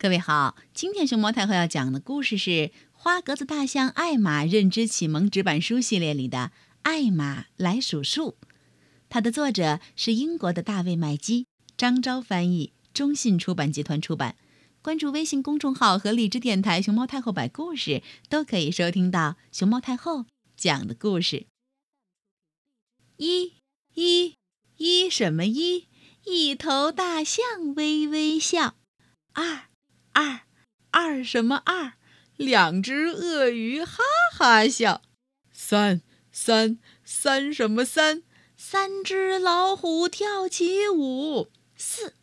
[0.00, 2.50] 各位好，今天熊猫太后要讲的故事是
[2.92, 6.52] 《花格子大象艾玛认知启蒙纸板书》系列里的
[6.82, 8.30] 《艾玛来数数》，
[9.08, 14.36] 它的作者是英国的大卫麦基，张昭翻译，中信出版集团出版。
[14.82, 20.26] 关注微信公众号和荔枝电台“熊猫太后摆故事”，都可以收听到熊猫太后
[20.56, 21.46] 讲的故事。
[23.16, 23.54] 一，
[23.94, 24.36] 一，
[24.76, 25.88] 一什么一？
[26.24, 28.76] 一头大象微微笑。
[29.32, 29.67] 二。
[30.18, 30.40] 二，
[30.90, 31.92] 二什么二？
[32.36, 34.02] 两只鳄鱼哈
[34.36, 35.00] 哈笑。
[35.52, 38.24] 三，三，三什么三？
[38.56, 41.52] 三只老虎跳起舞。
[41.76, 42.14] 四，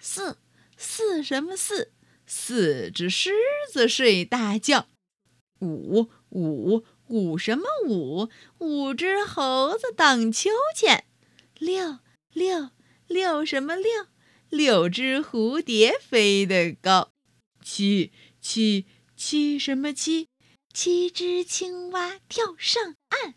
[0.00, 0.38] 四，
[0.76, 1.92] 四什么四？
[2.26, 3.30] 四只狮
[3.72, 4.88] 子睡大觉。
[5.60, 8.28] 五，五，五什么五？
[8.58, 11.04] 五只猴子荡秋千。
[11.60, 12.00] 六，
[12.32, 12.70] 六，
[13.06, 14.06] 六什么六？
[14.48, 17.13] 六只蝴蝶飞得高。
[17.64, 18.86] 七七
[19.16, 20.28] 七什么七？
[20.74, 23.34] 七只青蛙跳上岸。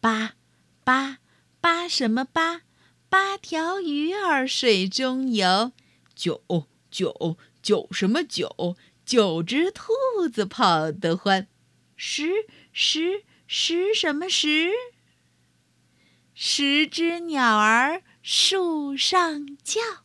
[0.00, 0.36] 八
[0.82, 1.18] 八
[1.60, 2.62] 八什么八？
[3.10, 5.72] 八条鱼儿水中游。
[6.14, 6.44] 九
[6.90, 8.74] 九九什么九？
[9.04, 9.92] 九只兔
[10.32, 11.46] 子跑得欢。
[11.94, 14.70] 十十十什么十？
[16.32, 20.03] 十只鸟儿树上叫。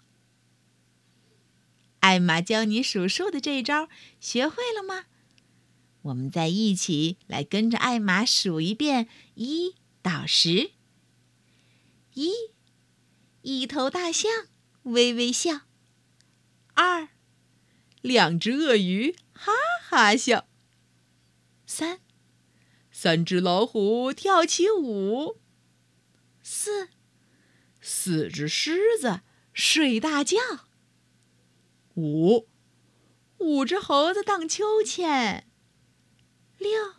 [2.09, 3.87] 艾玛教你数数的这一招
[4.19, 5.05] 学会了吗？
[6.01, 10.71] 我们再一起来跟着艾玛数一遍，一到十。
[12.15, 12.31] 一，
[13.43, 14.47] 一头大象
[14.81, 15.61] 微微笑。
[16.73, 17.09] 二，
[18.01, 19.51] 两只鳄鱼哈
[19.87, 20.47] 哈笑。
[21.67, 21.99] 三，
[22.91, 25.39] 三只老虎跳起舞。
[26.41, 26.89] 四，
[27.79, 29.21] 四只狮子
[29.53, 30.37] 睡大觉。
[31.95, 32.47] 五，
[33.39, 35.45] 五只猴子荡秋千。
[36.57, 36.93] 六，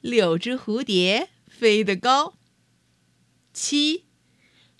[0.00, 2.34] 六只蝴蝶飞得高。
[3.52, 4.06] 七，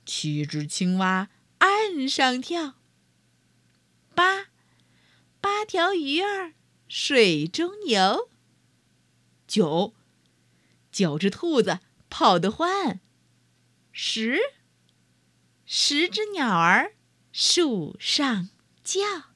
[0.07, 1.29] 七只青蛙
[1.59, 2.75] 岸上跳。
[4.15, 4.47] 八，
[5.41, 6.55] 八条鱼儿
[6.89, 8.31] 水中游。
[9.47, 9.95] 九，
[10.91, 13.01] 九只兔子跑得欢。
[13.93, 14.39] 十，
[15.67, 16.95] 十只鸟儿
[17.31, 18.49] 树上。
[18.85, 19.32] 叫。